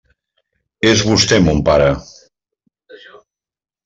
[0.91, 1.89] És vostè mon pare.